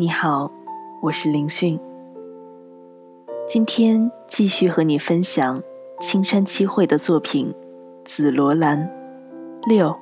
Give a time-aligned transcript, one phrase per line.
[0.00, 0.50] 你好，
[1.02, 1.78] 我是林讯。
[3.46, 5.62] 今天继续和你分享
[6.00, 7.52] 青山七惠的作品
[8.02, 8.88] 《紫罗兰》
[9.68, 9.94] 六。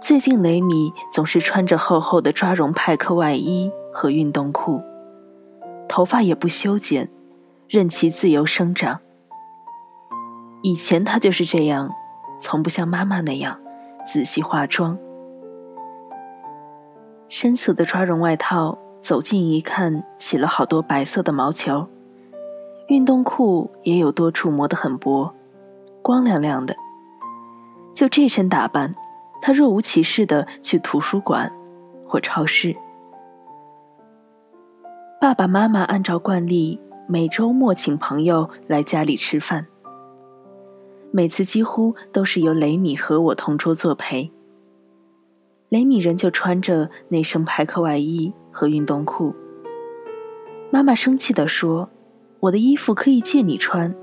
[0.00, 4.80] 最近雷米总是穿着厚厚的抓绒派克外衣和运动裤，
[5.88, 7.10] 头发也不修剪，
[7.68, 9.00] 任其自由生长。
[10.62, 11.90] 以前他就是这样，
[12.38, 13.58] 从不像妈妈那样
[14.06, 14.96] 仔细化妆。
[17.34, 21.88] 深色的抓绒外套，走近一看，起了好多白色的毛球。
[22.88, 25.32] 运动裤也有多处磨得很薄，
[26.02, 26.76] 光亮亮的。
[27.94, 28.94] 就这身打扮。
[29.40, 31.50] 他若无其事地去图书馆
[32.06, 32.76] 或超市。
[35.18, 39.66] 爸爸妈妈按照惯例每周末请朋友来家里吃饭，
[41.10, 44.30] 每次几乎都是由雷米和我同桌作陪。
[45.72, 49.34] 雷米仍旧穿着那身排克外衣和运动裤。
[50.70, 51.88] 妈妈生气地说
[52.40, 53.94] ：“我的衣服可以借你穿，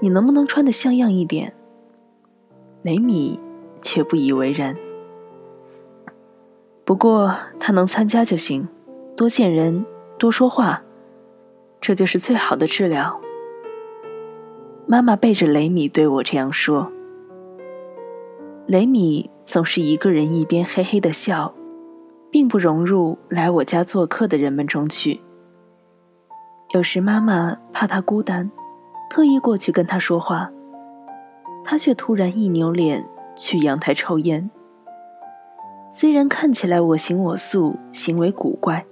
[0.00, 1.52] 你能不能穿得像样一点？”
[2.82, 3.38] 雷米。
[3.82, 4.76] 却不以为然。
[6.84, 8.68] 不过他能参加就行，
[9.16, 9.86] 多见人，
[10.18, 10.82] 多说话，
[11.80, 13.18] 这就是最好的治疗。
[14.86, 16.92] 妈妈背着雷米对我这样说。
[18.70, 21.52] 雷米总是一个人一边嘿嘿的笑，
[22.30, 25.20] 并不融入来我家做客的人们中去。
[26.72, 28.48] 有时妈妈怕他孤单，
[29.10, 30.52] 特意过去跟他说话，
[31.64, 33.04] 他却突然一扭脸。
[33.34, 34.48] 去阳台抽烟。
[35.90, 38.86] 虽然看起来我行我素，行为古怪，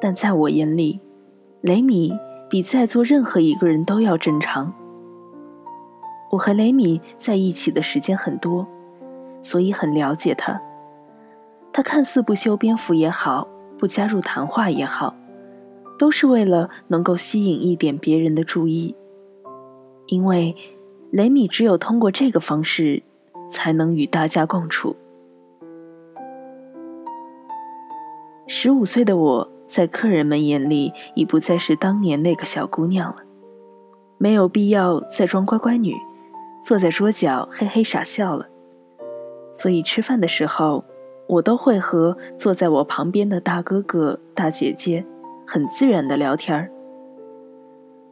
[0.00, 1.00] 但在我眼里，
[1.60, 2.16] 雷米
[2.48, 4.72] 比在座任何一个人都要正常。
[6.30, 8.66] 我和雷米在一起的时间很多，
[9.42, 10.60] 所以很了解他。
[11.72, 13.46] 他看似不修边幅也好，
[13.78, 15.14] 不加入谈话也好，
[15.98, 18.96] 都是为了能够吸引一点别人的注意，
[20.06, 20.56] 因为
[21.10, 23.02] 雷米只有通过这个方式。
[23.50, 24.94] 才能与大家共处。
[28.46, 33.16] 十五岁的我在客人们眼里已不再是当年那个小姑娘了，
[34.18, 35.96] 没有必要再装乖乖女，
[36.60, 38.46] 坐在桌角嘿嘿傻笑了。
[39.52, 40.84] 所以吃饭的时候，
[41.26, 45.04] 我都会和坐在我旁边的大哥哥、大姐姐
[45.46, 46.70] 很自然的聊天儿。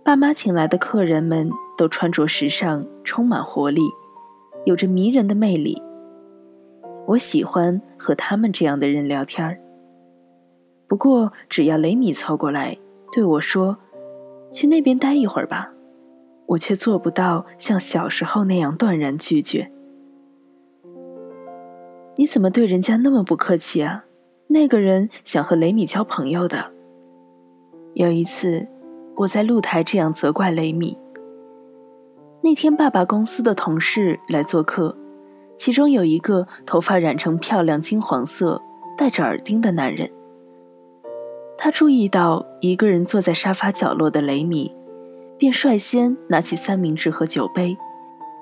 [0.05, 3.83] 爸妈请来的客人们都穿着时尚，充满活力。
[4.65, 5.81] 有着迷人的魅力。
[7.07, 9.59] 我喜欢和他们这样的人聊天儿。
[10.87, 12.77] 不过，只要雷米凑过来
[13.13, 13.79] 对我说
[14.53, 15.73] ：“去那边待一会儿吧”，
[16.49, 19.71] 我却做不到像小时候那样断然拒绝。
[22.17, 24.05] 你怎么对人家那么不客气啊？
[24.49, 26.73] 那个人想和雷米交朋友的。
[27.95, 28.67] 有一次，
[29.17, 30.99] 我在露台这样责怪雷米。
[32.43, 34.97] 那天，爸爸公司的同事来做客，
[35.57, 38.63] 其中有一个头发染成漂亮金黄色、
[38.97, 40.11] 戴着耳钉的男人。
[41.59, 44.75] 他注意到一个人坐在沙发角落的雷米，
[45.39, 47.79] 便率先拿起三明治和酒杯，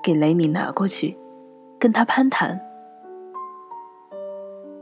[0.03, 1.15] 给雷米拿过去，
[1.77, 2.59] 跟他攀谈。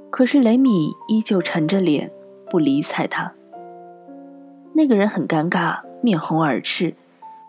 [0.09, 2.09] 可是雷米依旧沉着脸，
[2.49, 3.33] 不理睬他。
[4.71, 6.95] 那个人很尴尬，面红耳赤，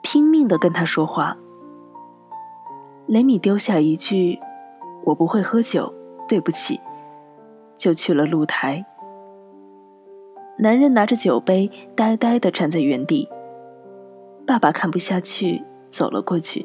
[0.03, 1.37] 拼命地跟他说话。
[3.07, 4.41] 雷米丢下一句
[5.07, 5.95] ：“我不会喝酒，
[6.29, 6.81] 对不起。”
[7.77, 8.85] 就去了露台。
[10.59, 13.29] 男人拿着酒杯，呆呆地站在原地。
[14.47, 16.65] 爸爸看不下去，走了过去，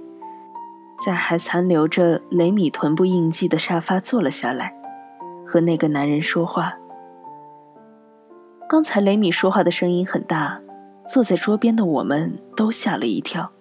[1.03, 4.75] 在还残留着雷米臀部印记的沙发坐了下来，
[5.47, 6.77] 和那个男人说话。
[8.69, 10.61] 刚才雷米说话的声音很大，
[11.07, 13.51] 坐在桌边的我们都吓了一跳。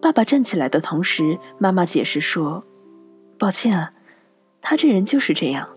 [0.00, 2.64] 爸爸站起来的同时，妈妈解释说
[3.38, 3.92] ：“抱歉啊，
[4.62, 5.68] 他这人就是这样。”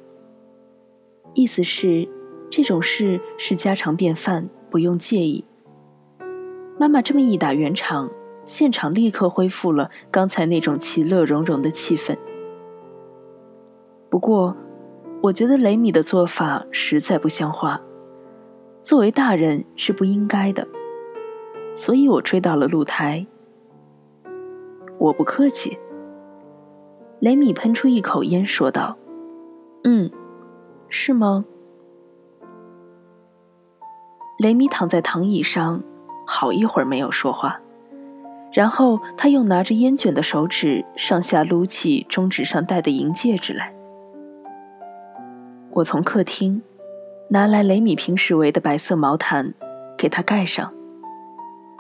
[1.36, 2.08] 意思是，
[2.50, 5.44] 这种事是家常便饭，不用介意。
[6.84, 8.12] 妈妈这么一打圆场，
[8.44, 12.18] 现场立刻恢复了刚才那种其乐融融的气氛。
[14.10, 14.54] 不过，
[15.22, 17.80] 我觉得雷米的做法实在不像话，
[18.82, 20.68] 作为大人是不应该的，
[21.74, 23.26] 所以我追到了露台。
[24.98, 25.78] 我不客气。
[27.22, 28.98] 雷米喷出一口烟，说道
[29.86, 30.12] ：“嗯，
[30.90, 31.46] 是吗？”
[34.44, 35.82] 雷米躺在躺椅上，
[36.26, 37.60] 好一会儿没有说话，
[38.52, 43.74] 然后他又拿着烟卷的手指上下撸起中指上戴的银戒指来。
[45.72, 46.62] 我从客厅
[47.30, 49.54] 拿来雷米平时围的白色毛毯，
[49.98, 50.72] 给他盖上。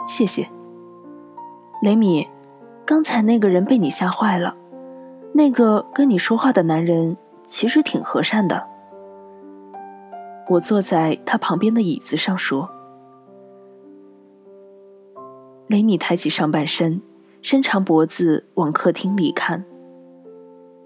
[0.07, 0.49] 谢谢，
[1.81, 2.27] 雷米。
[2.85, 4.55] 刚才那个人被你吓坏了。
[5.31, 7.15] 那个跟你说话的男人
[7.47, 8.67] 其实挺和善的。
[10.49, 12.69] 我坐在他旁边的椅子上说。
[15.73, 17.01] 雷米抬起上半身，
[17.41, 19.65] 伸长脖子往客厅里看。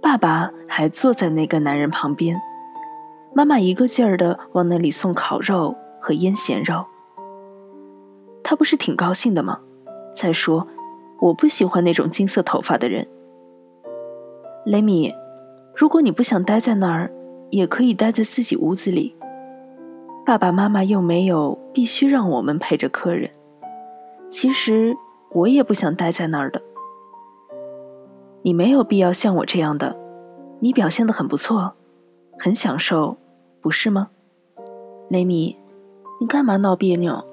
[0.02, 2.40] 爸爸还坐在那个男人旁边，
[3.36, 6.86] 妈妈一个劲儿的往那里送烤肉和腌咸肉。
[8.42, 9.60] 他不是挺高兴的吗？
[10.16, 10.66] 再说，
[11.20, 13.06] 我不喜欢那种金色头发的人。
[14.66, 15.14] 雷米，
[15.76, 17.12] 如果你不想待在那儿，
[17.50, 19.14] 也可以待在自己屋子里。
[20.26, 23.30] 爸爸妈妈又没有必须让我们陪着客人。
[24.30, 24.96] 其实
[25.32, 26.62] 我也不想待在那儿的。
[28.44, 29.98] 你没有必要像我这样的，
[30.60, 31.74] 你表现的很不错，
[32.38, 33.18] 很享受，
[33.62, 34.10] 不是吗？
[35.10, 35.58] 雷米，
[36.20, 37.24] 你干嘛闹别扭？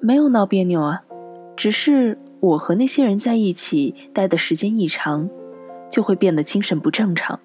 [0.00, 1.04] 没有闹别扭啊，
[1.56, 5.30] 只是我和那些人在一起待的时间一长，
[5.88, 7.38] 就会变得精神不正常。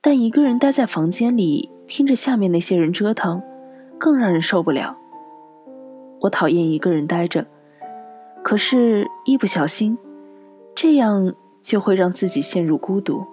[0.00, 3.42] 但一个人待在房间里，听着下面那些人折腾，
[3.98, 4.96] 更让人受不了。
[6.22, 7.44] 我讨厌一个人待着，
[8.44, 9.98] 可是，一不小心，
[10.72, 13.24] 这样就会让自己陷入孤独。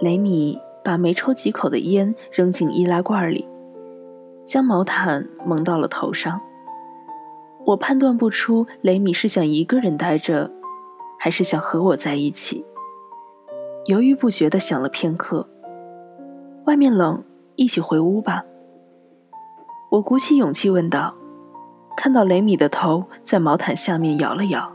[0.00, 3.46] 雷米把没抽几口的烟扔进易拉罐里，
[4.46, 6.40] 将毛毯蒙到了头上。
[7.66, 10.50] 我判断不出雷米是想一个人待着，
[11.18, 12.64] 还是想和我在一起。
[13.84, 15.46] 犹豫不决地想了片刻，
[16.64, 17.22] 外面冷，
[17.56, 18.42] 一起回屋吧。
[19.90, 21.12] 我鼓起勇气问道
[21.98, 24.72] ：“看到雷米的头在毛毯下面摇了摇。”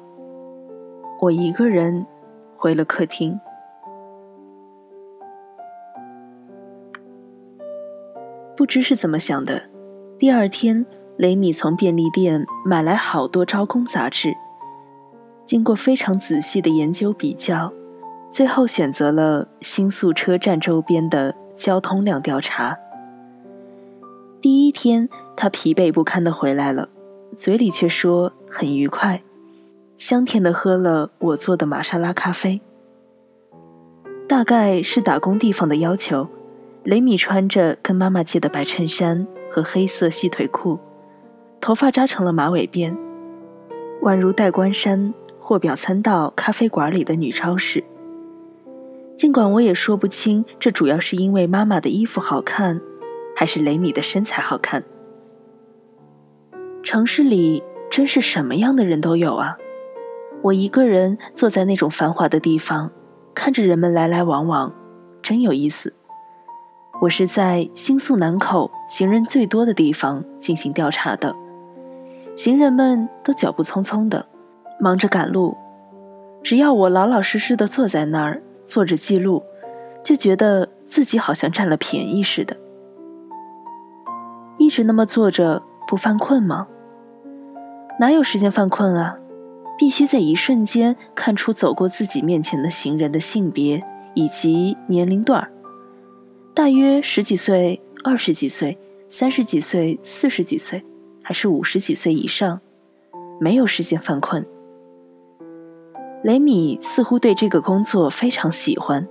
[1.21, 2.06] 我一个人
[2.53, 3.39] 回了客厅。
[8.57, 9.69] 不知是怎么想的，
[10.19, 10.85] 第二天，
[11.15, 14.35] 雷米从便利店买来好多招工杂志，
[15.45, 17.71] 经过非常仔细的研究比较，
[18.29, 22.77] 最后选择了新宿车站周边的交通量调查。
[24.75, 26.89] 天，他疲惫不堪的回来了，
[27.36, 29.24] 嘴里却说很愉快，
[29.98, 32.62] 香甜的喝了我做的玛莎拉咖啡。
[34.27, 36.27] 大概是打工地方的要求，
[36.83, 40.78] 雷米穿着跟妈妈借的白衬衫和黑色细腿裤，
[41.62, 42.98] 头发扎成了马尾辫，
[44.01, 47.83] 宛如戴冠山或表参道咖啡馆里的女超市。
[49.16, 52.81] 尽管我也说不清，这主要是因为妈妈的衣服好看。
[53.35, 54.83] 还是雷米的身材好看。
[56.81, 59.57] 城市里真是什么样的人都有啊！
[60.43, 62.91] 我一个人坐在那种繁华的地方，
[63.33, 64.73] 看着人们来来往往，
[65.21, 65.93] 真有意思。
[67.01, 71.35] 我是在新宿南口行人最多的地方进行调查的，
[72.35, 74.27] 行人们都脚步匆匆的，
[74.79, 75.57] 忙着赶路。
[76.43, 79.43] 只要我老老实实的坐在那儿做着记录，
[80.03, 82.55] 就觉得自己好像占了便宜似的。
[84.57, 86.68] 一直那么坐着不犯困吗？
[88.00, 89.18] 哪有时间犯困啊？
[89.78, 93.83] 必须在一瞬间看出走过自己面前的行人的性别
[94.14, 95.52] 以及年龄段儿，
[96.54, 98.78] 大约十几岁、二十几岁、
[99.09, 100.85] 三十几岁、四十几岁，
[101.21, 102.62] 还是五十几岁以上？
[103.40, 104.45] 没有时间犯困。
[106.24, 109.06] 雷米似乎对这个工作非常喜欢，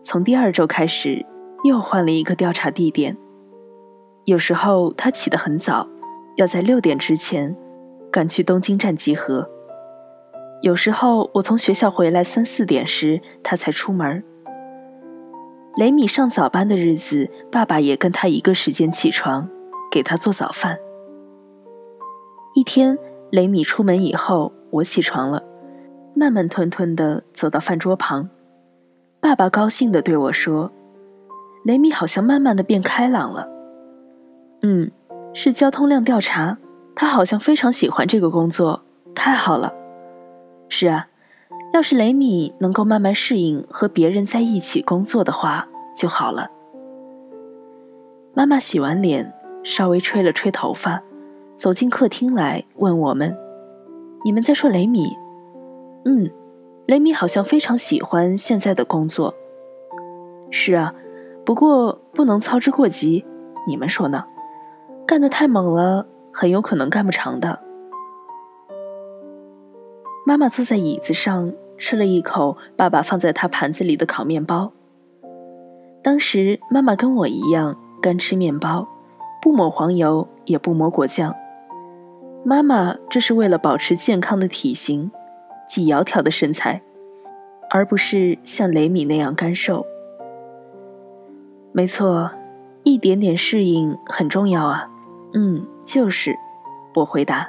[0.00, 1.26] 从第二周开始
[1.64, 3.16] 又换了一个调查地点。
[4.26, 5.88] 有时候他起得很早，
[6.34, 7.56] 要在六点之前
[8.10, 9.48] 赶去东京站集合。
[10.62, 14.24] 有时候我从学校回来三四点时，他才出门。
[15.76, 19.48] 雷米上早班的日子，爸爸也跟他一个时间起床，
[19.92, 20.76] 给他做早饭。
[22.56, 22.98] 一天，
[23.30, 25.44] 雷米出门以后，我起床了，
[26.16, 28.28] 慢慢吞吞地走到饭桌旁。
[29.20, 30.72] 爸爸高兴地对我说
[31.64, 33.50] ：“雷米好像慢慢地变开朗了。”
[34.68, 34.90] 嗯，
[35.32, 36.58] 是交通量调查，
[36.96, 38.82] 他好像非常喜欢这个工作，
[39.14, 39.72] 太好了。
[40.68, 41.06] 是啊，
[41.72, 46.50] 要是雷米能够慢慢适应和别人在一起工作的话就好了。
[48.34, 49.32] 妈妈洗完脸，
[49.62, 51.00] 稍微吹了吹头发，
[51.54, 53.38] 走进客厅来问我们
[54.26, 55.16] ：“你们在说雷米
[56.06, 56.28] ？”“嗯，
[56.86, 59.32] 雷米好像非常喜欢现在的工作。
[60.50, 60.92] ”“是啊，
[61.44, 63.24] 不过不能操之过急，
[63.68, 64.24] 你们说呢？”
[65.06, 67.60] 干得太猛了，很有可能干不长的。
[70.26, 74.72] 妈妈坐在椅子上，吃了一口爸爸放在她盘子里的烤面包，
[76.02, 78.88] 当时妈妈跟我一样，干吃面包，
[79.40, 81.32] 不抹黄油，也不抹果酱。
[82.44, 85.12] 妈妈这是为了保持健康的体型，
[85.68, 86.82] 及窈窕的身材，
[87.70, 89.86] 而不是像雷米那样干瘦。
[91.70, 92.32] 没错，
[92.82, 94.90] 一点点适应很重要啊。
[95.38, 96.34] 嗯，就是，
[96.94, 97.46] 我回答。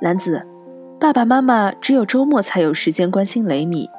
[0.00, 0.46] 兰子，
[1.00, 3.90] 爸爸妈妈只有周末才有时间关心雷米，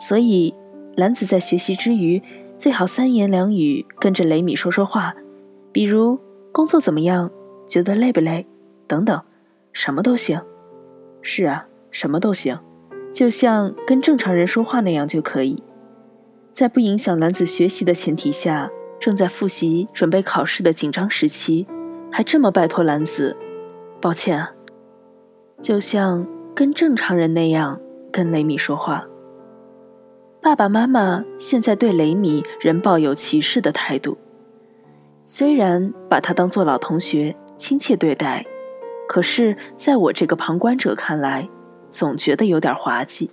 [0.00, 0.52] 所以
[0.96, 2.20] 兰子在学习之余，
[2.56, 5.14] 最好三言两语跟着雷米说说话，
[5.70, 6.18] 比如
[6.50, 7.30] 工作怎么样，
[7.68, 8.48] 觉得累不累。
[8.88, 9.22] 等等，
[9.72, 10.42] 什么都行。
[11.22, 12.58] 是啊，什么都行，
[13.12, 15.62] 就像跟正常人说话那样就可以。
[16.50, 21.68] 在不影响兰子学习的前提下，正在复习准备考试的紧张时期，
[22.10, 23.36] 还这么拜托兰子，
[24.00, 24.52] 抱歉啊。
[25.60, 27.80] 就像跟正常人那样
[28.12, 29.04] 跟雷米说话。
[30.40, 34.16] 爸爸妈妈现在对雷米仍抱有歧视的态度，
[35.24, 38.46] 虽然把他当做老同学亲切对待。
[39.08, 41.48] 可是，在我这个旁观者看来，
[41.90, 43.30] 总觉得有点滑稽。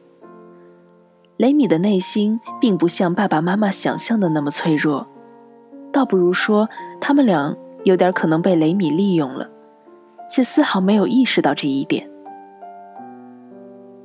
[1.35, 5.05] 雷米的内心并不像爸爸妈妈想象的那么脆弱，
[5.91, 6.69] 倒不如说
[7.01, 7.55] 他们俩
[7.85, 9.49] 有点可能被雷米利用了，
[10.29, 12.11] 却丝毫没有意识到这一点。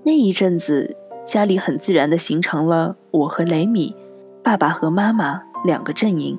[0.04, 0.96] 那一阵子，
[1.26, 3.96] 家里很自然地形成了我和雷米、
[4.44, 6.38] 爸爸和妈妈两个阵营。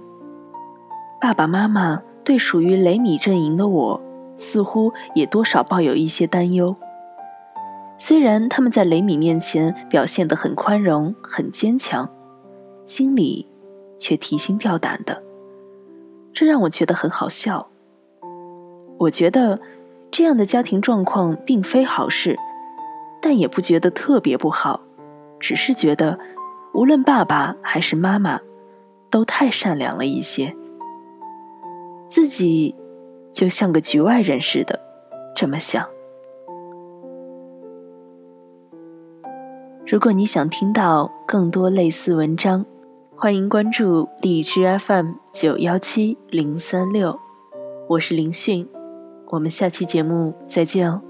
[1.19, 4.01] 爸爸妈妈对属于雷米阵营的我。
[4.37, 6.75] 似乎也多少抱有一些担忧。
[7.95, 12.09] 虽然他们在雷米面前表现得很宽容、很坚强，
[12.83, 13.47] 心里
[13.95, 15.21] 却提心吊胆的，
[16.33, 17.67] 这让我觉得很好笑。
[18.97, 19.59] 我觉得
[20.09, 22.37] 这样的家庭状况并非好事，
[23.21, 24.81] 但也不觉得特别不好，
[25.39, 26.19] 只是觉得
[26.73, 28.39] 无论爸爸还是妈妈，
[29.09, 30.55] 都太善良了一些，
[32.07, 32.75] 自己。
[33.33, 34.77] 就像个局外人似的，
[35.33, 35.87] 这么想。
[39.87, 42.65] 如果你想听到更多类似文章，
[43.21, 47.19] 欢迎关注荔枝 FM 九幺七零三六，
[47.87, 48.67] 我是林讯，
[49.27, 51.03] 我们下期节目再见哦。